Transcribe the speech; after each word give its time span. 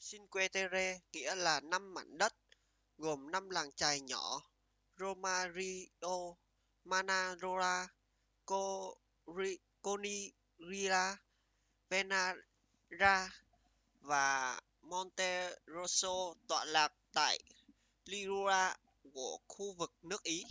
cinque 0.00 0.46
terre 0.54 0.86
nghĩa 1.12 1.34
là 1.34 1.60
năm 1.60 1.94
mảnh 1.94 2.18
đất 2.18 2.34
gồm 2.98 3.30
năm 3.30 3.50
làng 3.50 3.72
chài 3.72 4.00
nhỏ 4.00 4.42
riomaggiore 4.98 6.36
manarola 6.84 7.88
corniglia 9.82 11.16
vernazza 11.90 13.28
và 14.00 14.60
monterosso 14.82 16.34
tọa 16.48 16.64
lạc 16.64 16.92
tại 17.12 17.38
liguria 18.04 18.72
của 19.14 19.38
khu 19.48 19.72
vực 19.72 19.92
nước 20.02 20.22
ý 20.22 20.44